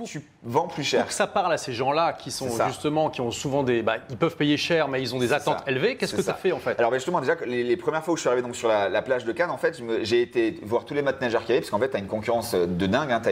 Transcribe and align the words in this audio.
pour, 0.00 0.08
tu 0.08 0.22
vends 0.42 0.66
plus 0.68 0.82
cher. 0.84 1.00
pour 1.00 1.08
que 1.08 1.14
ça 1.14 1.26
parle 1.26 1.52
à 1.52 1.58
ces 1.58 1.72
gens-là 1.72 2.12
qui 2.14 2.30
sont 2.30 2.48
justement, 2.66 3.10
qui 3.10 3.20
ont 3.20 3.30
souvent 3.30 3.62
des. 3.62 3.82
Bah, 3.82 3.96
ils 4.08 4.16
peuvent 4.16 4.36
payer 4.36 4.56
cher, 4.56 4.88
mais 4.88 5.00
ils 5.02 5.14
ont 5.14 5.18
des 5.18 5.32
attentes 5.32 5.58
ça. 5.58 5.70
élevées. 5.70 5.96
Qu'est-ce 5.96 6.12
que 6.12 6.22
tu 6.22 6.28
as 6.28 6.32
ça. 6.32 6.34
fait 6.34 6.52
en 6.52 6.58
fait? 6.58 6.78
Alors 6.78 6.90
ben, 6.90 6.96
justement, 6.96 7.20
déjà, 7.20 7.34
les, 7.46 7.62
les 7.62 7.76
premières 7.76 8.02
fois 8.04 8.14
où 8.14 8.16
je 8.16 8.22
suis 8.22 8.28
arrivé 8.28 8.42
donc, 8.42 8.56
sur 8.56 8.68
la, 8.68 8.88
la 8.88 9.02
plage 9.02 9.24
de 9.24 9.32
Cannes, 9.32 9.50
en 9.50 9.58
fait, 9.58 9.80
j'ai 10.02 10.22
été 10.22 10.58
voir 10.62 10.84
tous 10.84 10.94
les 10.94 11.02
maîtres 11.02 11.18
nageurs 11.20 11.42
qu'il 11.42 11.50
y 11.50 11.52
avait, 11.52 11.60
parce 11.60 11.70
qu'en 11.70 11.78
fait, 11.78 11.90
tu 11.90 11.96
as 11.96 12.00
une 12.00 12.06
concurrence 12.06 12.54
euh, 12.54 12.66
de 12.66 12.86
dingue. 12.86 13.10
Hein, 13.12 13.20
tu 13.22 13.28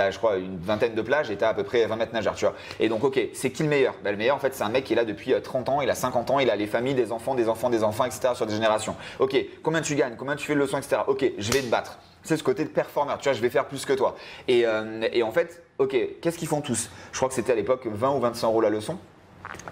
as, 0.00 0.10
je 0.10 0.18
crois, 0.18 0.36
une 0.36 0.58
vingtaine 0.58 0.94
de 0.94 1.02
plages 1.02 1.30
et 1.30 1.36
tu 1.36 1.44
as 1.44 1.48
à 1.48 1.54
peu 1.54 1.64
près 1.64 1.86
20 1.86 1.96
maîtres 1.96 2.14
nageurs, 2.14 2.34
tu 2.34 2.44
vois. 2.44 2.54
Et 2.80 2.88
donc, 2.88 3.02
ok, 3.04 3.18
c'est 3.32 3.50
qui 3.50 3.62
le 3.62 3.68
meilleur? 3.68 3.94
Ben, 4.04 4.10
Le 4.10 4.16
meilleur, 4.16 4.36
en 4.36 4.40
fait, 4.40 4.54
c'est 4.54 4.64
un 4.64 4.68
mec 4.68 4.84
qui 4.84 4.92
est 4.92 4.96
là 4.96 5.04
depuis 5.04 5.32
euh, 5.32 5.40
30 5.40 5.68
ans, 5.68 5.80
il 5.80 5.88
a 5.90 5.94
50 5.94 6.30
ans, 6.30 6.38
il 6.38 6.50
a 6.50 6.56
les 6.56 6.66
familles, 6.66 6.94
des 6.94 7.12
enfants, 7.12 7.34
des 7.34 7.48
enfants, 7.48 7.70
des 7.70 7.82
enfants, 7.82 8.04
etc. 8.04 8.34
sur 8.34 8.46
des 8.46 8.54
générations. 8.54 8.96
Ok, 9.18 9.36
combien 9.62 9.80
tu 9.80 9.94
gagnes? 9.94 10.16
Combien 10.18 10.36
tu 10.36 10.46
fais 10.46 10.54
de 10.54 10.58
leçons, 10.60 10.78
etc. 10.78 11.02
Ok, 11.06 11.24
je 11.38 11.52
vais 11.52 11.60
te 11.60 11.70
battre. 11.70 11.98
C'est 12.24 12.36
ce 12.36 12.42
côté 12.42 12.64
de 12.64 12.70
performeur, 12.70 13.18
tu 13.18 13.28
vois, 13.28 13.34
je 13.34 13.42
vais 13.42 13.50
faire 13.50 13.66
plus 13.66 13.84
que 13.84 13.92
toi. 13.92 14.16
Et, 14.48 14.66
euh, 14.66 15.06
et 15.12 15.22
en 15.22 15.30
fait, 15.30 15.62
ok, 15.78 15.96
qu'est-ce 16.20 16.38
qu'ils 16.38 16.48
font 16.48 16.62
tous? 16.62 16.90
Je 17.12 17.16
crois 17.18 17.28
que 17.28 17.34
c'était 17.34 17.52
à 17.52 17.54
l'époque 17.54 17.86
20 17.86 18.16
ou 18.16 18.20
25 18.20 18.46
euros 18.48 18.60
la 18.60 18.70
leçon. 18.70 18.98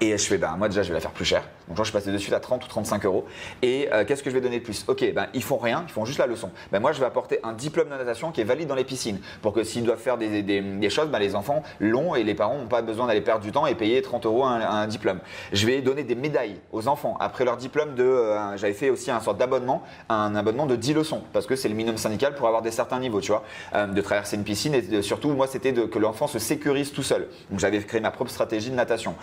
Et 0.00 0.16
je 0.18 0.24
fais, 0.24 0.38
ben 0.38 0.56
moi 0.58 0.68
déjà 0.68 0.82
je 0.82 0.88
vais 0.88 0.94
la 0.94 1.00
faire 1.00 1.12
plus 1.12 1.24
cher. 1.24 1.42
Donc 1.68 1.84
je 1.86 1.92
passe 1.92 2.06
de 2.06 2.18
suite 2.18 2.34
à 2.34 2.40
30 2.40 2.64
ou 2.64 2.68
35 2.68 3.04
euros. 3.04 3.24
Et 3.62 3.88
euh, 3.92 4.04
qu'est-ce 4.04 4.22
que 4.22 4.30
je 4.30 4.34
vais 4.34 4.40
donner 4.40 4.58
de 4.58 4.64
plus? 4.64 4.84
Ok, 4.88 5.04
ben 5.14 5.28
ils 5.32 5.42
font 5.42 5.56
rien, 5.58 5.84
ils 5.86 5.92
font 5.92 6.04
juste 6.04 6.18
la 6.18 6.26
leçon. 6.26 6.50
Ben 6.72 6.80
moi 6.80 6.92
je 6.92 7.00
vais 7.00 7.06
apporter 7.06 7.38
un 7.44 7.52
diplôme 7.52 7.88
de 7.88 7.94
natation 7.94 8.32
qui 8.32 8.40
est 8.40 8.44
valide 8.44 8.68
dans 8.68 8.74
les 8.74 8.84
piscines. 8.84 9.20
Pour 9.42 9.52
que 9.52 9.62
s'ils 9.64 9.84
doivent 9.84 9.98
faire 10.00 10.18
des, 10.18 10.42
des- 10.42 10.90
choses, 10.90 11.08
ben 11.08 11.18
les 11.20 11.34
enfants 11.36 11.62
l'ont 11.80 12.14
et 12.14 12.24
les 12.24 12.34
parents 12.34 12.58
n'ont 12.58 12.66
pas 12.66 12.82
besoin 12.82 13.06
d'aller 13.06 13.20
perdre 13.20 13.42
du 13.44 13.52
temps 13.52 13.66
et 13.66 13.74
payer 13.74 14.02
30 14.02 14.26
euros 14.26 14.44
un, 14.44 14.86
diplôme. 14.88 15.20
Je 15.52 15.66
vais 15.66 15.80
donner 15.80 16.02
des 16.04 16.16
médailles 16.16 16.60
aux 16.72 16.88
enfants 16.88 17.16
après 17.20 17.44
leur 17.44 17.56
diplôme 17.56 17.94
de. 17.94 18.02
euh, 18.02 18.56
J'avais 18.56 18.74
fait 18.74 18.90
aussi 18.90 19.10
un 19.10 19.20
sorte 19.20 19.38
d'abonnement, 19.38 19.82
un 20.08 20.34
abonnement 20.34 20.66
de 20.66 20.76
10 20.76 20.94
leçons. 20.94 21.22
Parce 21.32 21.46
que 21.46 21.54
c'est 21.56 21.68
le 21.68 21.74
minimum 21.74 21.96
syndical 21.96 22.34
pour 22.34 22.46
avoir 22.48 22.62
des 22.62 22.72
certains 22.72 22.98
niveaux, 22.98 23.20
tu 23.20 23.30
vois. 23.30 23.44
Euh, 23.74 23.86
de 23.86 24.00
traverser 24.02 24.36
une 24.36 24.44
piscine 24.44 24.74
et 24.74 25.02
surtout, 25.02 25.30
moi 25.30 25.46
c'était 25.46 25.72
que 25.72 25.98
l'enfant 25.98 26.26
se 26.26 26.38
sécurise 26.38 26.92
tout 26.92 27.02
seul. 27.04 27.28
Donc 27.50 27.60
j'avais 27.60 27.78
créé 27.80 28.00
ma 28.00 28.10
propre 28.10 28.30
stratégie 28.30 28.70
de 28.70 28.74
natation. 28.76 29.14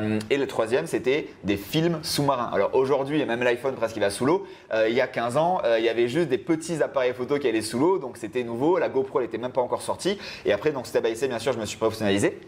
Euh, 0.00 0.18
et 0.30 0.36
le 0.36 0.46
troisième, 0.46 0.86
c'était 0.86 1.28
des 1.44 1.56
films 1.56 2.00
sous-marins. 2.02 2.50
Alors 2.52 2.74
aujourd'hui, 2.74 3.24
même 3.24 3.42
l'iPhone 3.42 3.74
presque 3.74 3.96
il 3.96 4.00
va 4.00 4.10
sous 4.10 4.24
l'eau. 4.24 4.46
Euh, 4.72 4.88
il 4.88 4.94
y 4.94 5.00
a 5.00 5.06
15 5.06 5.36
ans, 5.36 5.60
euh, 5.64 5.78
il 5.78 5.84
y 5.84 5.88
avait 5.88 6.08
juste 6.08 6.28
des 6.28 6.38
petits 6.38 6.82
appareils 6.82 7.14
photo 7.14 7.38
qui 7.38 7.48
allaient 7.48 7.62
sous 7.62 7.78
l'eau, 7.78 7.98
donc 7.98 8.16
c'était 8.16 8.44
nouveau. 8.44 8.78
La 8.78 8.88
GoPro, 8.88 9.20
elle 9.20 9.26
était 9.26 9.38
même 9.38 9.52
pas 9.52 9.60
encore 9.60 9.82
sortie. 9.82 10.18
Et 10.44 10.52
après, 10.52 10.72
donc 10.72 10.86
by 10.92 11.28
bien 11.28 11.38
sûr, 11.38 11.52
je 11.52 11.58
me 11.58 11.66
suis 11.66 11.78
professionnalisé. 11.78 12.38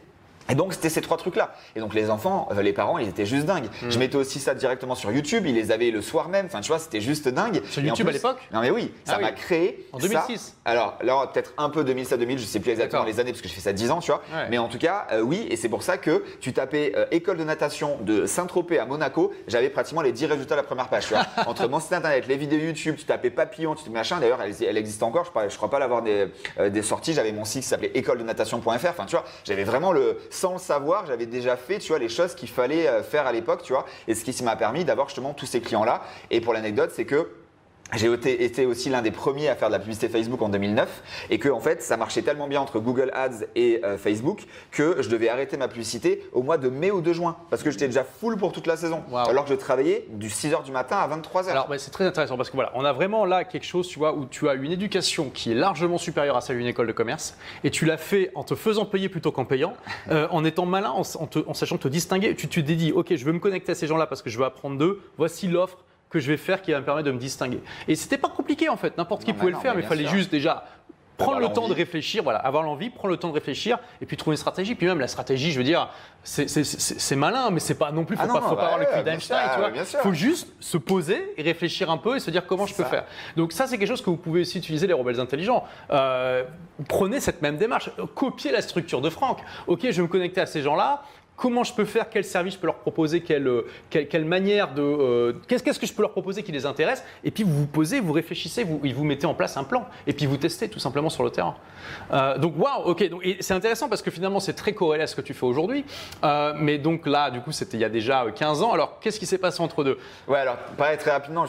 Et 0.50 0.54
donc 0.54 0.72
c'était 0.74 0.88
ces 0.90 1.00
trois 1.00 1.16
trucs-là. 1.16 1.54
Et 1.76 1.80
donc 1.80 1.94
les 1.94 2.10
enfants, 2.10 2.48
euh, 2.52 2.62
les 2.62 2.72
parents, 2.72 2.98
ils 2.98 3.08
étaient 3.08 3.26
juste 3.26 3.46
dingues. 3.46 3.68
Hmm. 3.82 3.90
Je 3.90 3.98
mettais 3.98 4.16
aussi 4.16 4.40
ça 4.40 4.54
directement 4.54 4.94
sur 4.94 5.10
YouTube. 5.10 5.44
Ils 5.46 5.54
les 5.54 5.72
avaient 5.72 5.90
le 5.90 6.02
soir 6.02 6.28
même. 6.28 6.46
Enfin, 6.46 6.60
tu 6.60 6.68
vois, 6.68 6.78
c'était 6.78 7.00
juste 7.00 7.28
dingue. 7.28 7.62
Sur 7.70 7.82
Et 7.82 7.86
YouTube 7.86 8.08
à 8.08 8.12
l'époque? 8.12 8.38
Non 8.52 8.60
mais 8.60 8.70
oui, 8.70 8.92
ça 9.04 9.14
Ah 9.14 9.16
oui. 9.18 9.24
m'a 9.24 9.32
créé. 9.32 9.86
En 9.92 9.98
ça. 9.98 10.08
2006. 10.08 10.56
Alors 10.64 10.98
là, 11.02 11.26
peut-être 11.32 11.52
un 11.58 11.70
peu 11.70 11.84
2000 11.84 12.12
à 12.12 12.16
2000, 12.16 12.38
je 12.38 12.44
sais 12.44 12.60
plus 12.60 12.70
exactement 12.72 13.04
les 13.04 13.20
années 13.20 13.30
parce 13.32 13.42
que 13.42 13.48
je 13.48 13.54
fais 13.54 13.60
ça 13.60 13.72
10 13.72 13.90
ans, 13.90 14.00
tu 14.00 14.10
vois. 14.10 14.22
Ouais. 14.34 14.46
Mais 14.50 14.58
en 14.58 14.68
tout 14.68 14.78
cas, 14.78 15.06
euh, 15.12 15.20
oui, 15.20 15.46
et 15.50 15.56
c'est 15.56 15.68
pour 15.68 15.82
ça 15.82 15.96
que 15.98 16.24
tu 16.40 16.52
tapais 16.52 16.92
euh, 16.96 17.06
école 17.10 17.38
de 17.38 17.44
natation 17.44 17.98
de 18.02 18.26
Saint-Tropez 18.26 18.78
à 18.78 18.86
Monaco, 18.86 19.32
j'avais 19.48 19.70
pratiquement 19.70 20.02
les 20.02 20.12
10 20.12 20.26
résultats 20.26 20.54
à 20.54 20.58
la 20.58 20.62
première 20.62 20.88
page, 20.88 21.06
tu 21.06 21.14
vois. 21.14 21.24
Entre 21.46 21.66
mon 21.68 21.80
site 21.80 21.92
internet, 21.92 22.26
les 22.28 22.36
vidéos 22.36 22.58
YouTube, 22.58 22.96
tu 22.98 23.04
tapais 23.04 23.30
papillon, 23.30 23.74
tu 23.74 23.84
tapais 23.84 23.94
machin, 23.94 24.18
d'ailleurs, 24.20 24.40
elle, 24.42 24.54
elle 24.62 24.76
existe 24.76 25.02
encore, 25.02 25.24
je 25.24 25.48
je 25.48 25.56
crois 25.56 25.70
pas 25.70 25.78
l'avoir 25.78 26.02
des, 26.02 26.26
des 26.70 26.82
sorties, 26.82 27.14
j'avais 27.14 27.32
mon 27.32 27.44
site 27.44 27.62
qui 27.62 27.68
s'appelait 27.68 27.92
école 27.94 28.18
de 28.18 28.24
natation.fr, 28.24 28.68
enfin, 28.68 29.06
tu 29.06 29.16
vois, 29.16 29.24
j'avais 29.44 29.64
vraiment 29.64 29.92
le, 29.92 30.18
sans 30.34 30.54
le 30.54 30.58
savoir, 30.58 31.06
j'avais 31.06 31.26
déjà 31.26 31.56
fait, 31.56 31.78
tu 31.78 31.88
vois, 31.88 31.98
les 31.98 32.08
choses 32.08 32.34
qu'il 32.34 32.48
fallait 32.48 32.88
euh, 32.88 33.02
faire 33.02 33.26
à 33.26 33.32
l'époque, 33.32 33.62
tu 33.62 33.72
vois, 33.72 33.86
et 34.08 34.14
ce 34.14 34.24
qui 34.24 34.42
m'a 34.42 34.56
permis 34.56 34.84
d'avoir 34.84 35.08
justement 35.08 35.34
tous 35.34 35.46
ces 35.46 35.60
clients-là. 35.60 36.02
Et 36.30 36.40
pour 36.40 36.52
l'anecdote, 36.52 36.90
c'est 36.94 37.04
que 37.04 37.28
j'ai 37.96 38.12
été, 38.44 38.66
aussi 38.66 38.88
l'un 38.90 39.02
des 39.02 39.10
premiers 39.10 39.48
à 39.48 39.54
faire 39.56 39.68
de 39.68 39.72
la 39.72 39.78
publicité 39.78 40.08
Facebook 40.08 40.40
en 40.42 40.48
2009 40.48 41.26
et 41.30 41.38
que 41.38 41.48
en 41.48 41.60
fait 41.60 41.82
ça 41.82 41.96
marchait 41.96 42.22
tellement 42.22 42.48
bien 42.48 42.60
entre 42.60 42.78
Google 42.80 43.10
Ads 43.14 43.44
et 43.54 43.80
euh, 43.84 43.96
Facebook 43.98 44.42
que 44.70 45.02
je 45.02 45.08
devais 45.08 45.28
arrêter 45.28 45.56
ma 45.56 45.68
publicité 45.68 46.22
au 46.32 46.42
mois 46.42 46.58
de 46.58 46.68
mai 46.68 46.90
ou 46.90 47.00
de 47.00 47.12
juin 47.12 47.36
parce 47.50 47.62
que 47.62 47.70
j'étais 47.70 47.86
déjà 47.86 48.04
full 48.04 48.36
pour 48.36 48.52
toute 48.52 48.66
la 48.66 48.76
saison 48.76 49.02
Wow. 49.10 49.28
alors 49.28 49.44
que 49.44 49.50
je 49.50 49.54
travaillais 49.56 50.06
du 50.10 50.28
6h 50.28 50.64
du 50.64 50.72
matin 50.72 50.96
à 50.96 51.08
23h. 51.08 51.48
Alors, 51.50 51.68
bah, 51.68 51.78
c'est 51.78 51.90
très 51.90 52.06
intéressant 52.06 52.36
parce 52.36 52.48
que 52.50 52.54
voilà, 52.56 52.70
on 52.74 52.84
a 52.84 52.92
vraiment 52.92 53.24
là 53.24 53.44
quelque 53.44 53.64
chose, 53.66 53.86
tu 53.88 53.98
vois, 53.98 54.14
où 54.14 54.24
tu 54.26 54.48
as 54.48 54.54
une 54.54 54.72
éducation 54.72 55.30
qui 55.30 55.52
est 55.52 55.54
largement 55.54 55.98
supérieure 55.98 56.36
à 56.36 56.40
celle 56.40 56.56
d'une 56.58 56.66
école 56.66 56.86
de 56.86 56.92
commerce 56.92 57.36
et 57.64 57.70
tu 57.70 57.84
l'as 57.84 57.96
fait 57.96 58.30
en 58.34 58.44
te 58.44 58.54
faisant 58.54 58.84
payer 58.86 59.08
plutôt 59.08 59.30
qu'en 59.32 59.44
payant, 59.44 59.74
euh, 60.10 60.26
en 60.30 60.44
étant 60.44 60.66
malin, 60.66 60.90
en, 60.90 61.02
en 61.02 61.26
te- 61.26 61.44
en 61.46 61.54
sachant 61.54 61.78
te 61.78 61.88
distinguer. 61.88 62.34
Tu 62.34 62.48
te 62.48 62.60
dis, 62.60 62.92
ok, 62.92 63.14
je 63.14 63.24
veux 63.24 63.32
me 63.32 63.38
connecter 63.40 63.72
à 63.72 63.74
ces 63.74 63.86
gens-là 63.86 64.06
parce 64.06 64.22
que 64.22 64.30
je 64.30 64.38
veux 64.38 64.44
apprendre 64.44 64.78
d'eux. 64.78 65.00
Voici 65.18 65.48
l'offre 65.48 65.78
que 66.14 66.20
je 66.20 66.30
vais 66.30 66.36
faire 66.38 66.62
qui 66.62 66.70
va 66.72 66.78
me 66.80 66.84
permettre 66.84 67.06
de 67.06 67.12
me 67.12 67.18
distinguer. 67.18 67.60
Et 67.88 67.94
c'était 67.96 68.18
pas 68.18 68.28
compliqué 68.28 68.68
en 68.68 68.76
fait, 68.76 68.96
n'importe 68.96 69.24
qui 69.24 69.32
pouvait 69.32 69.50
le 69.52 69.58
faire, 69.58 69.74
mais 69.74 69.82
il 69.82 69.86
fallait 69.88 70.04
sûr. 70.04 70.12
juste 70.12 70.30
déjà. 70.30 70.64
Prendre 71.16 71.38
le 71.38 71.48
temps 71.48 71.68
de 71.68 71.74
réfléchir, 71.74 72.24
voilà, 72.24 72.40
avoir 72.40 72.64
l'envie, 72.64 72.90
prendre 72.90 73.10
le 73.10 73.16
temps 73.16 73.28
de 73.28 73.34
réfléchir 73.34 73.78
et 74.00 74.06
puis 74.06 74.16
trouver 74.16 74.34
une 74.34 74.38
stratégie. 74.38 74.74
Puis 74.74 74.88
même 74.88 74.98
la 74.98 75.06
stratégie, 75.06 75.52
je 75.52 75.58
veux 75.58 75.64
dire, 75.64 75.88
c'est- 76.24 77.14
malin, 77.14 77.50
mais 77.50 77.60
c'est 77.60 77.76
pas 77.76 77.92
non 77.92 78.04
plus, 78.04 78.16
faut 78.16 78.22
Ah 78.24 78.26
non, 78.26 78.34
pas, 78.34 78.40
faut 78.40 78.48
pas 78.50 78.54
bah 78.56 78.62
avoir 78.64 78.78
le 78.80 78.86
cul 78.86 79.02
d'Einstein, 79.04 79.38
tu 79.54 79.60
vois. 79.60 79.70
bien 79.70 79.84
sûr. 79.84 80.00
Faut 80.00 80.12
juste 80.12 80.48
se 80.58 80.76
poser 80.76 81.32
et 81.36 81.42
réfléchir 81.42 81.88
un 81.88 81.98
peu 81.98 82.16
et 82.16 82.18
se 82.20 82.32
dire 82.32 82.44
comment 82.46 82.66
je 82.66 82.74
peux 82.74 82.82
ça. 82.82 82.88
faire. 82.88 83.04
Donc 83.36 83.52
ça, 83.52 83.68
c'est 83.68 83.78
quelque 83.78 83.86
chose 83.86 84.02
que 84.02 84.10
vous 84.10 84.16
pouvez 84.16 84.40
aussi 84.40 84.58
utiliser 84.58 84.88
les 84.88 84.92
rebelles 84.92 85.20
intelligents. 85.20 85.62
Euh, 85.90 86.42
prenez 86.88 87.20
cette 87.20 87.42
même 87.42 87.58
démarche, 87.58 87.90
copiez 88.16 88.50
la 88.50 88.60
structure 88.60 89.00
de 89.00 89.08
Franck. 89.08 89.38
Ok, 89.68 89.82
je 89.84 89.90
vais 89.90 90.02
me 90.02 90.08
connecter 90.08 90.40
à 90.40 90.46
ces 90.46 90.62
gens-là. 90.62 91.02
Comment 91.36 91.64
je 91.64 91.74
peux 91.74 91.84
faire 91.84 92.08
Quel 92.10 92.24
service 92.24 92.54
je 92.54 92.58
peux 92.58 92.66
leur 92.66 92.76
proposer 92.76 93.20
Quelle, 93.20 93.48
euh, 93.48 93.66
quelle, 93.90 94.08
quelle 94.08 94.24
manière 94.24 94.72
de 94.72 94.82
euh, 94.82 95.32
qu'est-ce 95.48 95.62
qu'est-ce 95.62 95.80
que 95.80 95.86
je 95.86 95.92
peux 95.92 96.02
leur 96.02 96.12
proposer 96.12 96.42
qui 96.42 96.52
les 96.52 96.64
intéresse? 96.64 97.02
Et 97.24 97.30
puis 97.30 97.42
vous 97.42 97.52
vous 97.52 97.66
posez, 97.66 98.00
vous 98.00 98.12
réfléchissez, 98.12 98.62
vous, 98.62 98.80
vous 98.82 99.04
mettez 99.04 99.26
en 99.26 99.34
place 99.34 99.56
un 99.56 99.64
plan. 99.64 99.86
Et 100.06 100.12
puis 100.12 100.26
vous 100.26 100.36
testez 100.36 100.68
tout 100.68 100.78
simplement 100.78 101.10
sur 101.10 101.24
le 101.24 101.30
terrain. 101.30 101.56
Euh, 102.12 102.38
donc 102.38 102.54
waouh, 102.56 102.84
ok. 102.84 103.08
Donc, 103.08 103.26
c'est 103.40 103.54
intéressant 103.54 103.88
parce 103.88 104.02
que 104.02 104.10
finalement 104.10 104.40
c'est 104.40 104.52
très 104.52 104.72
corrélé 104.72 105.02
à 105.04 105.06
ce 105.06 105.16
que 105.16 105.22
tu 105.22 105.34
fais 105.34 105.46
aujourd'hui. 105.46 105.84
Mais 106.22 106.78
donc 106.78 107.06
là, 107.06 107.30
du 107.30 107.40
coup, 107.40 107.52
c'était 107.52 107.76
il 107.76 107.80
y 107.80 107.84
a 107.84 107.88
déjà 107.88 108.24
euh, 108.24 108.30
15 108.30 108.62
ans. 108.62 108.72
Alors 108.72 108.98
qu'est-ce 109.00 109.18
qui 109.18 109.26
s'est 109.26 109.38
passé 109.38 109.60
entre 109.62 109.84
deux? 109.84 109.98
Ouais, 110.28 110.38
alors 110.38 110.56
pareil 110.76 110.98
très 110.98 111.10
rapidement, 111.10 111.46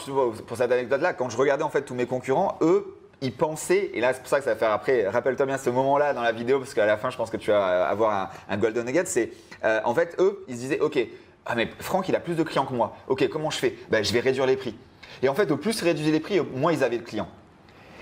pour 0.48 0.58
cette 0.58 0.72
anecdote-là, 0.72 1.14
quand 1.14 1.30
je 1.30 1.38
regardais 1.38 1.64
en 1.64 1.70
fait 1.70 1.84
tous 1.84 1.96
mes 1.96 2.06
concurrents, 2.06 2.58
eux, 2.62 2.96
ils 3.26 3.34
pensaient, 3.34 3.92
et 3.94 4.00
là 4.00 4.14
c'est 4.14 4.20
pour 4.20 4.30
ça 4.30 4.38
que 4.40 4.46
ça 4.46 4.54
va 4.54 4.56
faire 4.56 4.72
après, 4.72 5.08
rappelle-toi 5.08 5.46
bien 5.46 5.58
ce 5.58 5.70
moment-là 5.70 6.14
dans 6.14 6.22
la 6.22 6.32
vidéo, 6.32 6.60
parce 6.60 6.74
qu'à 6.74 6.86
la 6.86 6.98
fin 6.98 7.10
je 7.10 7.18
pense 7.18 7.30
que 7.30 7.38
tu 7.38 7.52
vas 7.52 7.88
avoir 7.88 8.14
un, 8.14 8.54
un 8.54 8.58
golden 8.58 8.86
nugget, 8.86 9.06
c'est 9.06 9.32
euh, 9.64 9.82
en 9.84 9.94
fait 9.94 10.16
eux, 10.20 10.44
ils 10.48 10.56
se 10.56 10.62
disaient, 10.62 10.80
ok, 10.80 11.00
ah 11.46 11.56
mais 11.56 11.70
Franck 11.80 12.08
il 12.10 12.16
a 12.16 12.20
plus 12.20 12.36
de 12.36 12.44
clients 12.44 12.66
que 12.66 12.74
moi, 12.74 12.96
ok 13.08 13.28
comment 13.30 13.50
je 13.50 13.58
fais? 13.58 13.76
Ben, 13.90 14.04
Je 14.04 14.14
vais 14.14 14.20
réduire 14.20 14.46
les 14.46 14.58
prix. 14.58 14.76
Et 15.22 15.30
en 15.30 15.36
fait 15.36 15.50
au 15.52 15.58
plus 15.58 15.80
ils 15.82 15.86
réduisaient 15.86 16.12
les 16.12 16.20
prix, 16.20 16.40
au 16.40 16.46
moins 16.46 16.72
ils 16.72 16.84
avaient 16.84 16.98
de 16.98 17.04
clients. 17.04 17.30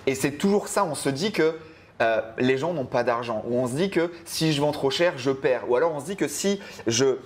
Et 0.06 0.16
c'est 0.16 0.32
toujours 0.32 0.68
ça, 0.68 0.84
on 0.84 0.96
se 0.96 1.10
dit 1.10 1.32
que 1.32 1.56
euh, 2.04 2.22
les 2.38 2.58
gens 2.58 2.74
n'ont 2.74 2.86
pas 2.86 3.04
d'argent, 3.04 3.44
ou 3.48 3.58
on 3.58 3.68
se 3.68 3.74
dit 3.74 3.90
que 3.90 4.12
si 4.26 4.52
je 4.52 4.60
vends 4.60 4.74
trop 4.74 4.90
cher, 4.90 5.14
je 5.18 5.32
perds, 5.32 5.70
ou 5.70 5.76
alors 5.76 5.94
on 5.94 6.02
se 6.02 6.06
dit 6.06 6.16
que 6.18 6.28
si 6.28 6.60
je, 6.86 7.18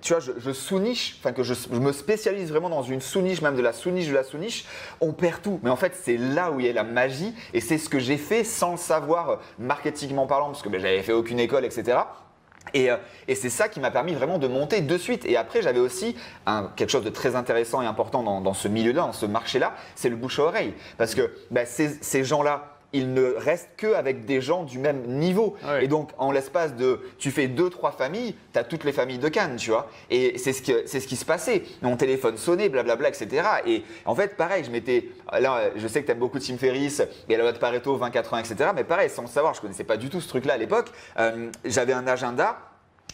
tu 0.00 0.14
vois, 0.14 0.20
je, 0.20 0.52
sous-niche, 0.52 1.18
enfin 1.18 1.32
que 1.32 1.42
je, 1.42 1.54
me 1.70 1.92
spécialise 1.92 2.48
vraiment 2.48 2.70
dans 2.70 2.82
une 2.82 3.02
sous-niche, 3.02 3.42
même 3.42 3.56
de 3.56 3.60
la 3.60 3.74
sous-niche 3.74 4.08
de 4.08 4.14
la 4.14 4.24
sous-niche, 4.24 4.64
on 5.00 5.12
perd 5.12 5.42
tout. 5.42 5.60
Mais 5.62 5.70
en 5.70 5.76
fait, 5.76 5.92
c'est 6.02 6.16
là 6.16 6.50
où 6.50 6.60
il 6.60 6.66
y 6.66 6.68
a 6.70 6.72
la 6.72 6.84
magie, 6.84 7.34
et 7.52 7.60
c'est 7.60 7.76
ce 7.76 7.88
que 7.88 7.98
j'ai 7.98 8.16
fait 8.16 8.44
sans 8.44 8.72
le 8.72 8.76
savoir, 8.78 9.30
euh, 9.30 9.36
marketingment 9.58 10.26
parlant, 10.26 10.46
parce 10.46 10.62
que 10.62 10.70
ben, 10.70 10.80
j'avais 10.80 11.02
fait 11.02 11.12
aucune 11.12 11.38
école, 11.38 11.66
etc. 11.66 11.98
Et, 12.72 12.90
euh, 12.90 12.96
et 13.28 13.34
c'est 13.34 13.50
ça 13.50 13.68
qui 13.68 13.78
m'a 13.78 13.90
permis 13.90 14.14
vraiment 14.14 14.38
de 14.38 14.46
monter 14.46 14.80
de 14.80 14.96
suite. 14.96 15.26
Et 15.26 15.36
après, 15.36 15.60
j'avais 15.60 15.80
aussi 15.80 16.16
quelque 16.76 16.90
chose 16.90 17.04
de 17.04 17.10
très 17.10 17.36
intéressant 17.36 17.82
et 17.82 17.86
important 17.86 18.22
dans, 18.22 18.54
ce 18.54 18.68
milieu-là, 18.68 19.02
dans 19.02 19.12
ce 19.12 19.26
marché-là, 19.26 19.74
c'est 19.96 20.08
le 20.08 20.16
bouche 20.16 20.38
à 20.38 20.44
oreille. 20.44 20.72
Parce 20.96 21.14
que 21.14 21.30
ben, 21.50 21.66
ces 21.66 22.24
gens-là, 22.24 22.71
ils 22.92 23.12
ne 23.14 23.32
restent 23.36 23.70
que 23.76 23.94
avec 23.94 24.24
des 24.24 24.40
gens 24.40 24.64
du 24.64 24.78
même 24.78 25.02
niveau. 25.06 25.56
Ouais. 25.66 25.84
Et 25.84 25.88
donc, 25.88 26.10
en 26.18 26.30
l'espace 26.32 26.74
de, 26.76 27.00
tu 27.18 27.30
fais 27.30 27.48
deux, 27.48 27.70
trois 27.70 27.92
familles, 27.92 28.34
tu 28.52 28.58
as 28.58 28.64
toutes 28.64 28.84
les 28.84 28.92
familles 28.92 29.18
de 29.18 29.28
Cannes, 29.28 29.56
tu 29.56 29.70
vois. 29.70 29.88
Et 30.10 30.36
c'est 30.38 30.52
ce, 30.52 30.62
que- 30.62 30.82
c'est 30.86 31.00
ce 31.00 31.06
qui 31.08 31.16
se 31.16 31.24
passait. 31.24 31.62
Mon 31.82 31.96
téléphone 31.96 32.36
sonnait, 32.36 32.68
blablabla, 32.68 33.08
etc. 33.08 33.42
Et 33.66 33.82
en 34.04 34.14
fait, 34.14 34.36
pareil, 34.36 34.64
je 34.64 34.70
m'étais. 34.70 35.08
Là, 35.32 35.70
je 35.76 35.88
sais 35.88 36.00
que 36.02 36.06
tu 36.06 36.12
aimes 36.12 36.18
beaucoup 36.18 36.38
Tim 36.38 36.58
Ferriss 36.58 37.00
et 37.28 37.36
la 37.36 37.42
loi 37.42 37.52
de 37.52 37.58
Pareto, 37.58 37.96
20-80, 37.98 38.40
etc. 38.40 38.70
Mais 38.74 38.84
pareil, 38.84 39.08
sans 39.10 39.22
le 39.22 39.28
savoir, 39.28 39.54
je 39.54 39.60
connaissais 39.60 39.84
pas 39.84 39.96
du 39.96 40.08
tout 40.10 40.20
ce 40.20 40.28
truc-là 40.28 40.54
à 40.54 40.58
l'époque. 40.58 40.88
euh, 41.18 41.50
J'avais 41.64 41.92
un 41.94 42.06
agenda 42.06 42.58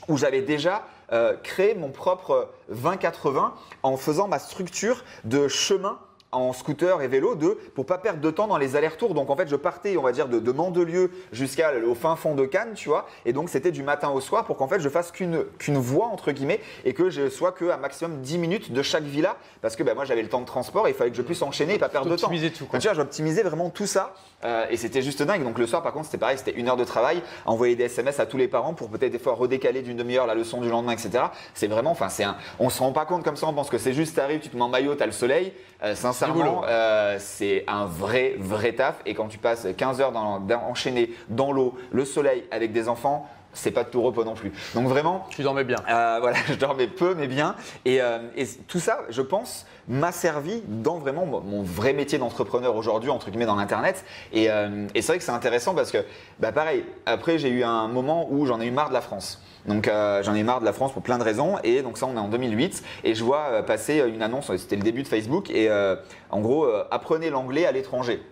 où 0.09 0.17
j'avais 0.17 0.43
déjà 0.43 0.87
euh, 1.13 1.35
créé 1.43 1.75
mon 1.75 1.91
propre 1.91 2.51
20-80 2.73 3.51
en 3.83 3.97
faisant 3.97 4.29
ma 4.29 4.39
structure 4.39 5.05
de 5.25 5.49
chemin 5.49 5.99
en 6.33 6.53
scooter 6.53 7.01
et 7.01 7.09
vélo 7.09 7.35
de 7.35 7.59
pour 7.75 7.87
pas 7.87 7.99
perdre 7.99 8.21
de 8.21 8.31
temps 8.31 8.47
dans 8.47 8.59
les 8.59 8.77
allers-retours. 8.77 9.15
Donc 9.15 9.31
en 9.31 9.37
fait, 9.37 9.49
je 9.49 9.57
partais, 9.57 9.97
on 9.97 10.03
va 10.03 10.13
dire, 10.13 10.29
de, 10.29 10.39
de 10.39 10.53
Mandelieu 10.53 11.11
jusqu'à 11.33 11.73
au 11.87 11.95
fin 11.95 12.17
fond 12.17 12.35
de 12.35 12.45
Cannes, 12.45 12.75
tu 12.75 12.89
vois. 12.89 13.07
Et 13.25 13.33
donc 13.33 13.49
c'était 13.49 13.71
du 13.71 13.83
matin 13.83 14.11
au 14.11 14.21
soir 14.21 14.45
pour 14.45 14.57
qu'en 14.57 14.69
fait 14.69 14.81
je 14.81 14.89
fasse 14.89 15.11
qu'une 15.11 15.45
qu'une 15.59 15.79
voie 15.79 16.07
entre 16.07 16.33
guillemets 16.33 16.61
et 16.85 16.93
que 16.93 17.11
je 17.11 17.29
sois 17.31 17.53
que 17.53 17.71
à 17.71 17.77
maximum 17.77 18.21
10 18.21 18.39
minutes 18.39 18.73
de 18.73 18.83
chaque 18.83 19.05
villa 19.05 19.37
parce 19.63 19.77
que 19.77 19.83
ben, 19.83 19.95
moi 19.95 20.05
j'avais 20.05 20.23
le 20.23 20.29
temps 20.29 20.41
de 20.41 20.47
transport 20.47 20.87
et 20.87 20.91
il 20.91 20.95
fallait 20.95 21.11
que 21.11 21.17
je 21.17 21.23
puisse 21.23 21.43
enchaîner 21.43 21.75
et 21.75 21.79
pas 21.79 21.89
perdre 21.89 22.11
de 22.11 22.17
temps. 22.17 22.27
Optimiser 22.27 22.51
tout, 22.51 22.67
quoi. 22.67 22.79
Donc, 22.79 22.83
tu 22.83 22.89
vois, 22.89 22.95
j'optimisais 22.95 23.43
vraiment 23.43 23.71
tout 23.71 23.87
ça 23.87 24.15
euh, 24.45 24.67
et 24.71 24.77
c'était 24.77 25.03
juste 25.03 25.23
dingue. 25.23 25.43
Donc 25.43 25.59
le 25.59 25.67
soir, 25.67 25.83
par 25.83 25.93
contre, 25.93 26.07
c'était 26.07 26.19
pareil, 26.19 26.39
c'était 26.39 26.53
une 26.53 26.69
heure 26.69 26.77
de 26.77 26.85
travail, 26.85 27.23
envoyer 27.47 27.75
des 27.75 27.85
SMS 27.85 28.21
à 28.21 28.27
tous 28.27 28.37
les 28.37 28.49
parents 28.49 28.75
pour 28.75 28.91
peut-être 28.91 29.13
des 29.13 29.19
fois 29.19 29.35
redécaler 29.35 29.83
d'une 29.83 29.97
demi-heure 29.97 30.27
la 30.27 30.35
leçon 30.35 30.61
du 30.61 30.69
lendemain, 30.69 30.93
etc. 30.93 31.25
C'est 31.55 31.67
vraiment, 31.69 31.91
enfin, 31.91 32.09
c'est 32.09 32.25
un, 32.25 32.37
on 32.59 32.71
se 32.71 32.81
rend 32.81 32.93
pas 32.93 33.07
compte 33.07 33.25
comme 33.25 33.37
ça, 33.37 33.47
on 33.47 33.55
pense 33.55 33.71
que 33.71 33.79
c'est 33.79 33.93
juste, 33.93 34.17
t'arrives, 34.17 34.41
tu 34.41 34.51
te 34.51 34.57
mets 34.57 34.63
en 34.63 34.69
maillot, 34.69 34.95
t'as 34.95 35.07
le 35.07 35.13
soleil. 35.13 35.53
Euh, 35.83 35.95
sincèrement, 36.19 36.63
euh, 36.67 37.17
c'est 37.19 37.65
un 37.67 37.85
vrai, 37.87 38.35
vrai 38.39 38.73
taf. 38.73 38.97
Et 39.07 39.15
quand 39.15 39.29
tu 39.29 39.39
passes 39.39 39.67
15 39.77 40.01
heures 40.01 40.13
dans, 40.13 40.41
dans- 40.41 40.63
enchaînées 40.69 41.11
dans 41.29 41.53
l'eau, 41.53 41.75
le 41.91 42.05
soleil, 42.05 42.45
avec 42.51 42.73
des 42.73 42.89
enfants, 42.89 43.29
c'est 43.59 43.71
pas 43.71 43.85
de 43.85 43.91
tout 43.91 44.03
repos 44.03 44.25
non 44.25 44.35
plus. 44.35 44.53
Donc 44.75 44.89
vraiment, 44.89 45.27
Tu 45.31 45.43
dormais 45.43 45.65
bien. 45.65 45.79
euh, 45.89 46.19
voilà, 46.21 46.37
je 46.49 46.55
dormais 46.55 46.87
peu 46.87 47.15
mais 47.15 47.27
bien. 47.27 47.55
Et, 47.85 48.01
euh, 48.01 48.19
et 48.37 48.47
tout 48.67 48.81
ça, 48.81 49.01
je 49.11 49.23
pense, 49.23 49.67
m'a 49.89 50.13
servi 50.13 50.63
dans 50.67 50.99
vraiment 50.99 51.27
mon, 51.27 51.63
vrai 51.63 51.93
métier 51.93 52.19
d'entrepreneur 52.19 52.77
aujourd'hui, 52.77 53.11
entre 53.11 53.31
guillemets, 53.31 53.47
dans 53.47 53.57
l'Internet. 53.57 54.05
Et, 54.33 54.51
euh, 54.51 54.87
et 54.95 55.03
c'est 55.03 55.13
vrai 55.13 55.19
que 55.19 55.25
c'est 55.25 55.33
intéressant 55.33 55.75
parce 55.75 55.91
que, 55.91 55.99
bah 56.41 56.53
pareil, 56.53 56.85
après 57.07 57.39
j'ai 57.39 57.49
eu 57.49 57.65
un 57.65 57.89
moment 57.89 58.29
où 58.31 58.47
j'en 58.47 58.61
ai 58.61 58.67
eu 58.67 58.71
marre 58.71 58.89
de 58.89 58.95
la 58.95 59.01
France. 59.01 59.43
Donc 59.67 59.87
euh, 59.87 60.23
j'en 60.23 60.35
ai 60.35 60.43
marre 60.43 60.61
de 60.61 60.65
la 60.65 60.73
France 60.73 60.93
pour 60.93 61.03
plein 61.03 61.19
de 61.19 61.25
raisons. 61.25 61.57
Et 61.63 61.83
donc 61.83 61.99
ça, 61.99 62.07
on 62.07 62.17
est 62.17 62.21
en 62.21 62.29
2008. 62.29 62.83
Et 63.05 63.15
je 63.15 63.25
vois 63.25 63.63
passer 63.63 64.03
une 64.07 64.23
annonce, 64.23 64.55
c'était 64.57 64.77
le 64.77 64.83
début 64.83 65.03
de 65.03 65.09
Facebook. 65.09 65.51
Et 65.51 65.69
euh, 65.69 65.97
en 66.31 66.41
gros, 66.41 66.65
euh, 66.65 66.85
apprenez 66.91 67.31
l'anglais 67.31 67.67
à 67.67 67.73
l'étranger. 67.73 68.23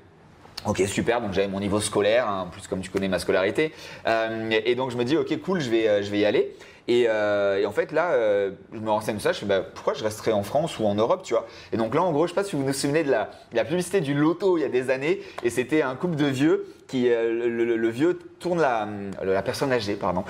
Ok, 0.67 0.83
super. 0.87 1.21
Donc 1.21 1.33
j'avais 1.33 1.49
mon 1.49 1.61
niveau 1.61 1.81
scolaire, 1.81 2.29
hein, 2.29 2.45
en 2.47 2.51
plus 2.51 2.67
comme 2.67 2.81
tu 2.81 2.91
connais 2.91 3.09
ma 3.09 3.19
scolarité. 3.19 3.73
Euh, 4.07 4.51
et 4.65 4.75
donc 4.75 4.91
je 4.91 4.97
me 4.97 5.05
dis, 5.05 5.17
ok, 5.17 5.41
cool, 5.43 5.61
je 5.61 5.71
vais, 5.71 5.87
euh, 5.89 6.03
je 6.03 6.11
vais 6.11 6.19
y 6.19 6.25
aller. 6.25 6.57
Et, 6.89 7.07
euh, 7.09 7.59
et 7.59 7.67
en 7.67 7.73
fait, 7.73 7.91
là, 7.91 8.13
euh, 8.13 8.53
je 8.73 8.79
me 8.79 8.91
renseigne 8.91 9.19
ça. 9.19 9.33
Je 9.33 9.41
fais, 9.41 9.47
bah, 9.47 9.61
pourquoi 9.61 9.95
je 9.95 10.05
resterais 10.05 10.31
en 10.33 10.43
France 10.45 10.79
ou 10.79 10.87
en 10.87 10.95
Europe, 10.95 11.23
tu 11.25 11.35
vois? 11.35 11.47
Et 11.73 11.77
donc 11.77 11.95
là, 11.95 12.03
en 12.03 12.13
gros, 12.13 12.27
je 12.27 12.33
sais 12.33 12.35
pas 12.37 12.45
si 12.45 12.55
vous 12.57 12.65
vous 12.65 12.73
souvenez 12.73 13.03
de 13.03 13.11
la, 13.11 13.31
de 13.51 13.57
la 13.57 13.65
publicité 13.65 14.01
du 14.01 14.15
loto 14.15 14.57
il 14.57 14.61
y 14.61 14.65
a 14.65 14.69
des 14.69 14.91
années. 14.91 15.21
Et 15.43 15.51
c'était 15.51 15.83
un 15.83 15.95
couple 15.97 16.15
de 16.17 16.27
vieux 16.27 16.67
qui, 16.87 17.11
euh, 17.11 17.49
le, 17.49 17.65
le- 17.65 17.77
le 17.77 17.89
vieux 17.89 18.19
tourne 18.39 18.61
la, 18.61 18.89
la 19.25 19.43
personne 19.43 19.73
âgée, 19.73 19.95
pardon, 19.95 20.23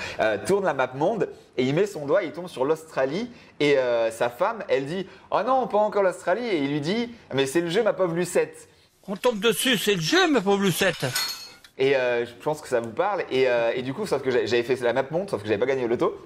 tourne 0.46 0.64
la 0.64 0.72
map 0.72 0.90
monde 0.94 1.28
et 1.58 1.64
il 1.64 1.74
met 1.74 1.84
son 1.86 2.06
doigt, 2.06 2.22
il 2.22 2.32
tombe 2.32 2.48
sur 2.48 2.64
l'Australie. 2.64 3.30
Et 3.60 3.76
sa 4.10 4.30
femme, 4.30 4.62
elle 4.68 4.86
dit, 4.86 5.06
oh 5.30 5.40
non, 5.46 5.66
pas 5.66 5.78
encore 5.78 6.02
l'Australie. 6.02 6.46
Et 6.46 6.58
il 6.58 6.70
lui 6.70 6.80
dit, 6.80 7.10
mais 7.34 7.44
c'est 7.46 7.60
le 7.60 7.68
jeu, 7.68 7.82
ma 7.82 7.92
pauvre 7.92 8.14
Lucette. 8.14 8.68
On 9.08 9.16
tombe 9.16 9.38
dessus, 9.38 9.78
c'est 9.78 9.94
le 9.94 10.00
jeu, 10.00 10.28
ma 10.30 10.40
pauvre 10.40 10.62
Lucette. 10.62 11.06
Et 11.78 11.94
euh, 11.94 12.24
je 12.26 12.32
pense 12.42 12.60
que 12.60 12.68
ça 12.68 12.80
vous 12.80 12.90
parle. 12.90 13.22
Et, 13.30 13.48
euh, 13.48 13.70
et 13.74 13.82
du 13.82 13.92
coup, 13.92 14.06
sauf 14.06 14.22
que 14.22 14.30
j'ai- 14.30 14.46
j'avais 14.46 14.62
fait 14.62 14.80
la 14.80 14.92
map 14.92 15.04
monde, 15.10 15.30
sauf 15.30 15.42
que 15.42 15.46
j'avais 15.46 15.58
pas 15.60 15.66
gagné 15.66 15.84
au 15.84 15.88
loto. 15.88 16.16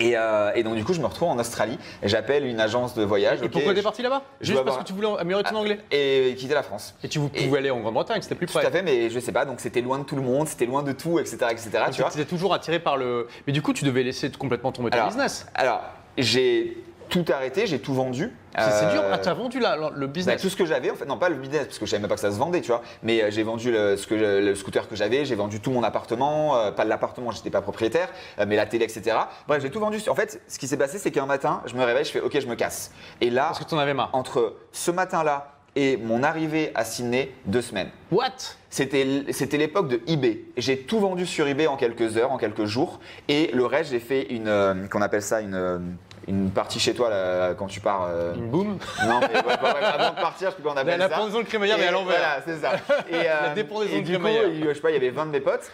Et, 0.00 0.16
euh, 0.16 0.52
et 0.54 0.62
donc 0.62 0.76
du 0.76 0.84
coup, 0.84 0.94
je 0.94 1.00
me 1.00 1.06
retrouve 1.06 1.28
en 1.28 1.38
Australie 1.38 1.76
et 2.02 2.08
j'appelle 2.08 2.46
une 2.46 2.60
agence 2.60 2.94
de 2.94 3.02
voyage. 3.04 3.40
Et 3.42 3.46
ok, 3.46 3.50
pourquoi 3.50 3.74
t'es 3.74 3.82
parti 3.82 4.00
là-bas? 4.00 4.22
Juste 4.40 4.54
parce 4.58 4.68
avoir- 4.68 4.78
que 4.84 4.88
tu 4.88 4.92
voulais 4.94 5.08
améliorer 5.18 5.42
ton 5.42 5.50
Ah, 5.56 5.58
anglais 5.58 5.78
Et 5.90 6.34
quitter 6.38 6.54
la 6.54 6.62
France. 6.62 6.94
Et 7.02 7.08
tu 7.08 7.18
pouvais 7.18 7.38
Et- 7.42 7.56
aller 7.58 7.70
en 7.70 7.80
Grande-Bretagne, 7.80 8.22
c'était 8.22 8.36
plus 8.36 8.46
Tout 8.46 8.54
près. 8.54 8.64
à 8.66 8.70
fait, 8.70 8.82
mais 8.82 9.10
je 9.10 9.18
sais 9.18 9.32
pas. 9.32 9.44
Donc 9.44 9.60
c'était 9.60 9.80
loin 9.82 9.98
de 9.98 10.04
tout 10.04 10.16
le 10.16 10.22
monde, 10.22 10.46
c'était 10.48 10.66
loin 10.66 10.82
de 10.82 10.92
tout, 10.92 11.18
etc., 11.18 11.36
etc. 11.50 11.70
Tu 11.92 12.00
vois. 12.00 12.10
Tu 12.10 12.18
étais 12.20 12.24
toujours 12.24 12.54
attiré 12.54 12.78
par 12.78 12.96
le. 12.96 13.26
Mais 13.46 13.52
du 13.52 13.60
coup, 13.60 13.72
tu 13.72 13.84
devais 13.84 14.04
laisser 14.04 14.30
complètement 14.30 14.72
tomber 14.72 14.90
ton 14.90 14.96
Alors, 14.96 15.08
business. 15.08 15.46
Alors, 15.54 15.82
j'ai 16.16 16.76
tout 17.08 17.24
arrêté, 17.32 17.66
j'ai 17.66 17.78
tout 17.78 17.94
vendu. 17.94 18.32
C'est 18.58 18.70
c'est 18.70 18.90
dur. 18.90 19.02
Euh, 19.02 19.10
Ah, 19.12 19.18
t'as 19.18 19.34
vendu 19.34 19.58
la- 19.60 19.76
la- 19.76 19.90
le 19.90 20.06
Bah, 20.06 20.12
business. 20.12 20.40
tout 20.40 20.48
ce 20.48 20.56
que 20.56 20.64
j'avais, 20.64 20.90
en 20.90 20.94
fait, 20.94 21.04
non 21.04 21.18
pas 21.18 21.28
le 21.28 21.34
business, 21.36 21.66
parce 21.66 21.78
que 21.78 21.84
je 21.86 21.90
savais 21.90 22.00
même 22.00 22.08
pas 22.08 22.14
que 22.14 22.20
ça 22.20 22.30
se 22.32 22.38
vendait, 22.38 22.60
tu 22.62 22.68
vois, 22.68 22.82
mais 23.02 23.22
euh, 23.22 23.30
j'ai 23.30 23.42
vendu 23.42 23.70
le, 23.70 23.96
ce 23.96 24.06
que, 24.06 24.14
le 24.14 24.54
scooter 24.54 24.88
que 24.88 24.96
j'avais, 24.96 25.24
j'ai 25.26 25.34
vendu 25.34 25.60
tout 25.60 25.70
mon 25.70 25.82
appartement, 25.82 26.56
euh, 26.56 26.70
pas 26.72 26.84
l'appartement, 26.84 27.30
j'étais 27.32 27.50
pas 27.50 27.60
propriétaire, 27.60 28.08
euh, 28.38 28.44
mais 28.48 28.56
la 28.56 28.64
télé, 28.66 28.84
etc. 28.84 29.16
Bref, 29.46 29.60
j'ai 29.62 29.70
tout 29.70 29.80
vendu. 29.80 29.98
En 30.08 30.14
fait, 30.14 30.40
ce 30.48 30.58
qui 30.58 30.66
s'est 30.68 30.76
passé, 30.78 30.98
c'est 30.98 31.10
qu'un 31.10 31.26
matin, 31.26 31.62
je 31.66 31.74
me 31.74 31.84
réveille, 31.84 32.04
je 32.04 32.10
fais 32.10 32.20
OK, 32.20 32.38
je 32.40 32.46
me 32.46 32.54
casse. 32.54 32.92
Et 33.20 33.28
là, 33.30 33.46
Parce 33.48 33.58
que 33.58 33.64
t'en 33.64 33.78
avais 33.78 33.94
marre. 33.94 34.10
entre 34.14 34.54
ce 34.72 34.90
matin-là 34.90 35.52
et 35.78 35.98
mon 35.98 36.22
arrivée 36.22 36.72
à 36.74 36.84
Sydney, 36.86 37.30
deux 37.44 37.60
semaines. 37.60 37.90
What? 38.10 38.30
C'était 38.70 39.24
c'était 39.30 39.58
l'époque 39.58 39.88
de 39.88 40.00
eBay. 40.06 40.40
J'ai 40.56 40.78
tout 40.78 40.98
vendu 41.00 41.26
sur 41.26 41.46
eBay 41.46 41.66
en 41.66 41.76
quelques 41.76 42.16
heures, 42.16 42.32
en 42.32 42.38
quelques 42.38 42.64
jours. 42.64 43.00
Et 43.28 43.50
le 43.52 43.64
reste, 43.66 43.90
j'ai 43.90 44.00
fait 44.00 44.22
une, 44.32 44.48
euh, 44.48 44.86
qu'on 44.88 45.02
appelle 45.02 45.22
ça 45.22 45.40
une, 45.42 45.54
euh, 45.54 45.78
une 46.28 46.50
partie 46.50 46.80
chez 46.80 46.94
toi 46.94 47.08
là, 47.10 47.54
quand 47.54 47.66
tu 47.66 47.80
pars. 47.80 48.06
euh, 48.08 48.34
Une 48.34 48.48
boum 48.48 48.78
non, 49.06 49.20
mais 49.20 49.26
ouais, 49.28 49.34
ouais, 49.44 49.74
ouais, 49.74 49.84
avant 49.84 50.10
de 50.10 50.20
partir, 50.20 50.48
je 50.48 50.50
sais 50.50 50.54
plus 50.56 50.62
comment 50.62 50.74
on 50.74 50.78
appelle 50.78 50.98
La, 50.98 51.08
la 51.08 51.14
ça. 51.14 51.20
pendaison 51.20 51.38
de 51.40 51.44
crémaillère, 51.44 51.78
mais 51.78 51.86
à 51.86 51.90
l'envers. 51.92 52.16
Voilà, 52.18 52.42
c'est 52.44 52.56
ça. 52.60 52.72
Et, 53.08 53.14
euh, 53.28 53.42
La 53.48 53.54
dépendaison 53.54 53.94
et 53.96 54.00
de 54.02 54.06
du 54.06 54.18
coup, 54.18 54.26
il- 54.28 54.64
je 54.68 54.74
sais 54.74 54.80
pas, 54.80 54.90
il 54.90 54.94
y 54.94 54.96
avait 54.96 55.10
20 55.10 55.26
de 55.26 55.30
mes 55.30 55.40
potes. 55.40 55.70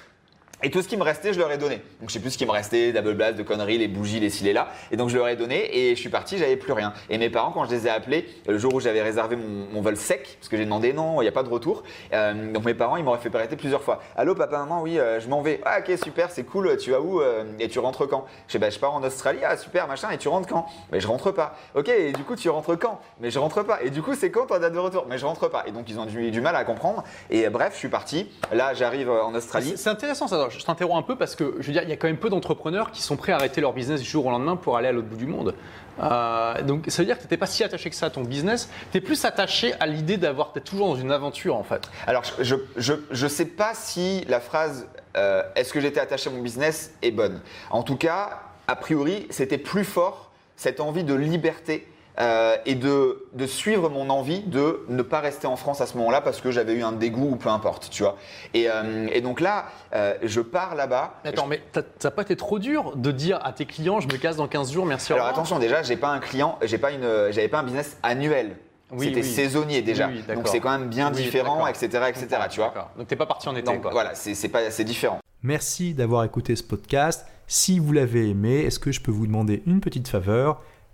Et 0.65 0.71
tout 0.71 0.81
ce 0.81 0.87
qui 0.87 0.97
me 0.97 1.03
restait, 1.03 1.33
je 1.33 1.41
leur 1.41 1.51
ai 1.51 1.59
donné. 1.59 1.83
Donc 2.01 2.09
je 2.09 2.13
sais 2.13 2.21
plus 2.21 2.31
ce 2.31 2.39
qui 2.39 2.47
me 2.47 2.53
restait, 2.53 2.93
double 2.93 3.15
blast, 3.15 3.37
de 3.37 3.43
conneries, 3.43 3.79
les 3.79 3.89
bougies, 3.89 4.21
les 4.21 4.31
ci, 4.31 4.45
les 4.45 4.53
là. 4.53 4.69
Et 4.93 4.97
donc 4.97 5.09
je 5.09 5.17
leur 5.17 5.27
ai 5.27 5.35
donné 5.35 5.77
et 5.77 5.97
je 5.97 6.01
suis 6.01 6.09
parti, 6.09 6.39
j'avais 6.39 6.57
plus 6.57 6.73
rien. 6.73 6.93
Et 7.11 7.19
mes 7.19 7.31
parents, 7.31 7.51
quand 7.51 7.65
je 7.65 7.71
les 7.71 7.89
ai 7.89 7.91
appelés, 7.91 8.29
le 8.47 8.59
jour 8.59 8.73
où 8.73 8.79
j'avais 8.79 9.03
réservé 9.03 9.35
mon, 9.37 9.81
vol 9.83 9.97
sec, 9.97 10.37
parce 10.39 10.49
que 10.49 10.57
j'ai 10.57 10.65
demandé 10.65 10.93
non, 10.93 11.21
il 11.21 11.25
n'y 11.25 11.29
a 11.29 11.33
pas 11.33 11.43
de 11.43 11.49
retour. 11.49 11.83
euh, 12.13 12.53
donc 12.53 12.65
mes 12.65 12.75
parents, 12.75 12.97
ils 12.97 13.03
m'auraient 13.03 13.19
fait 13.19 13.35
arrêter 13.35 13.57
plusieurs 13.57 13.83
fois. 13.83 14.01
Allô 14.15 14.37
papa, 14.37 14.59
maman, 14.59 14.83
oui, 14.83 15.01
euh, 15.01 15.19
je 15.19 15.29
m'en 15.29 15.43
vais. 15.43 15.61
Ah 15.65 15.81
ok, 15.81 15.99
super, 15.99 16.31
c'est 16.31 16.45
cool, 16.45 16.77
tu 16.77 16.93
vas 16.93 17.01
où 17.01 17.21
euh, 17.21 17.45
Et 17.59 17.69
tu 17.69 17.81
rentres 17.81 18.07
quand? 18.07 18.27
Je 18.47 18.53
sais, 18.53 18.59
bah, 18.61 18.71
je 18.71 18.79
pars 18.79 18.95
en 18.95 19.03
Australie, 19.03 19.41
ah 19.45 19.57
super, 19.57 19.89
machin, 19.89 20.11
et 20.11 20.19
tu 20.19 20.29
rentres 20.29 20.47
quand? 20.47 20.67
Mais 20.93 21.01
je 21.01 21.09
rentre 21.09 21.33
pas. 21.33 21.57
Ok, 21.75 21.89
et 21.89 22.13
du 22.13 22.23
coup 22.23 22.37
tu 22.37 22.49
rentres 22.49 22.79
quand? 22.79 23.01
Mais 23.21 23.33
je 23.33 23.39
rentre 23.41 23.65
pas. 23.65 23.83
Et 23.83 23.91
du 23.91 24.01
coup 24.01 24.15
c'est 24.15 24.31
quand 24.31 24.47
ta 24.47 24.61
date 24.61 24.75
de 24.75 24.79
retour? 24.79 25.07
Mais 25.09 25.19
je 25.19 25.27
rentre 25.27 25.49
pas. 25.49 25.65
Et 25.67 25.73
donc 25.73 25.89
ils 25.89 25.99
ont 25.99 26.07
du, 26.07 26.31
du 26.31 26.41
mal 26.41 26.55
à 26.55 26.63
comprendre. 26.63 27.03
Et 27.31 27.49
bref, 27.49 27.73
je 27.73 27.79
suis 27.79 27.89
parti. 27.89 28.31
Là, 28.53 28.75
j'arrive 28.75 29.11
en 29.11 29.35
Australie. 29.35 29.75
C'est 29.77 29.91
intéressant 29.91 30.29
ça. 30.29 30.49
Je 30.59 30.65
t'interromps 30.65 30.99
un 30.99 31.03
peu 31.03 31.17
parce 31.17 31.35
que 31.35 31.57
je 31.61 31.67
veux 31.67 31.73
dire, 31.73 31.83
il 31.83 31.89
y 31.89 31.93
a 31.93 31.97
quand 31.97 32.07
même 32.07 32.17
peu 32.17 32.31
d'entrepreneurs 32.31 32.91
qui 32.91 33.03
sont 33.03 33.17
prêts 33.17 33.33
à 33.33 33.37
arrêter 33.37 33.61
leur 33.61 33.73
business 33.73 34.01
du 34.01 34.09
jour 34.09 34.27
au 34.27 34.31
lendemain 34.31 34.57
pour 34.57 34.77
aller 34.77 34.89
à 34.89 34.93
l'autre 34.93 35.09
bout 35.09 35.17
du 35.17 35.27
monde. 35.27 35.55
Euh, 36.01 36.63
donc 36.63 36.85
ça 36.89 37.03
veut 37.03 37.07
dire 37.07 37.17
que 37.17 37.21
tu 37.21 37.27
n'étais 37.27 37.37
pas 37.37 37.47
si 37.47 37.63
attaché 37.65 37.91
que 37.91 37.97
ça 37.97 38.07
à 38.07 38.11
ton 38.11 38.23
business. 38.23 38.71
Tu 38.91 38.99
es 38.99 39.01
plus 39.01 39.25
attaché 39.25 39.75
à 39.81 39.87
l'idée 39.87 40.17
d'avoir 40.17 40.53
d'être 40.53 40.65
toujours 40.65 40.89
dans 40.89 41.01
une 41.01 41.13
aventure 41.13 41.57
en 41.57 41.65
fait. 41.65 41.89
Alors, 42.07 42.23
je, 42.41 42.57
je, 42.77 42.95
je 43.11 43.27
sais 43.27 43.47
pas 43.47 43.73
si 43.75 44.25
la 44.29 44.41
phrase 44.41 44.87
euh, 45.17 45.43
est-ce 45.57 45.73
que 45.73 45.81
j'étais 45.81 46.01
attaché 46.01 46.31
à 46.31 46.33
mon 46.33 46.43
business 46.43 46.95
est 47.03 47.11
bonne. 47.11 47.41
En 47.71 47.83
tout 47.83 47.97
cas, 47.97 48.41
a 48.69 48.77
priori, 48.77 49.27
c'était 49.31 49.59
plus 49.59 49.85
fort 49.85 50.31
cette 50.57 50.81
envie 50.81 51.05
de 51.05 51.15
liberté. 51.15 51.87
Euh, 52.21 52.57
et 52.67 52.75
de, 52.75 53.25
de 53.33 53.47
suivre 53.47 53.89
mon 53.89 54.11
envie 54.11 54.41
de 54.41 54.85
ne 54.89 55.03
pas 55.03 55.21
rester 55.21 55.47
en 55.47 55.57
France 55.57 55.81
à 55.81 55.87
ce 55.87 55.97
moment-là 55.97 56.21
parce 56.21 56.41
que 56.41 56.51
j'avais 56.51 56.75
eu 56.75 56.83
un 56.83 56.93
dégoût 56.93 57.31
ou 57.33 57.37
peu 57.37 57.49
importe, 57.49 57.89
tu 57.91 58.03
vois. 58.03 58.17
Et, 58.55 58.69
euh, 58.71 59.09
et 59.13 59.21
donc 59.23 59.41
là, 59.41 59.67
euh, 59.95 60.15
je 60.23 60.41
pars 60.41 60.75
là-bas. 60.75 61.15
Attends, 61.25 61.47
mais 61.47 61.63
t'as- 61.73 61.83
ça 61.99 62.09
n'a 62.09 62.11
pas 62.13 62.23
été 62.23 62.37
trop 62.37 62.59
dur 62.59 62.97
de 62.97 63.11
dire 63.13 63.41
à 63.45 63.53
tes 63.53 63.65
clients 63.67 64.01
je 64.01 64.09
me 64.09 64.17
casse 64.19 64.37
dans 64.37 64.49
15 64.49 64.73
jours, 64.73 64.85
merci 64.87 65.13
Alors 65.13 65.27
attention, 65.27 65.59
déjà, 65.59 65.83
j'ai 65.83 65.97
pas 65.97 66.09
un 66.11 66.19
client, 66.21 66.59
j'ai 66.63 66.79
pas 66.79 66.91
une, 66.93 67.07
j'avais 67.31 67.49
pas 67.49 67.61
un 67.61 67.65
business 67.65 67.97
annuel. 68.03 68.57
Oui, 68.95 69.07
C'était 69.07 69.21
oui. 69.23 69.27
saisonnier 69.27 69.81
déjà. 69.81 70.09
Oui, 70.09 70.23
oui, 70.29 70.35
donc 70.35 70.49
c'est 70.49 70.61
quand 70.61 70.71
même 70.79 70.91
bien 70.91 71.09
Oui, 71.15 71.23
différent, 71.23 71.67
etc., 71.67 71.87
etc. 72.11 72.27
Tu 72.51 72.61
vois. 72.61 72.91
Donc 72.99 73.07
t'es 73.09 73.17
pas 73.17 73.25
parti 73.25 73.49
en 73.49 73.57
été. 73.57 73.63
Donc 73.73 73.81
quoi. 73.81 73.91
voilà, 73.91 74.15
c'est 74.15 74.35
c'est 74.35 74.51
pas, 74.51 74.71
c'est 74.71 74.85
différent. 74.85 75.19
Merci 75.43 75.95
d'avoir 75.95 76.25
écouté 76.25 76.55
ce 76.57 76.63
podcast. 76.63 77.27
Si 77.47 77.79
vous 77.79 77.93
l'avez 77.93 78.29
aimé, 78.29 78.61
est-ce 78.61 78.79
que 78.79 78.93
je 78.93 79.01
peux 79.01 79.11
vous 79.11 79.27
demander 79.27 79.63
une 79.67 79.81
petite 79.81 80.09
faveur? 80.09 80.61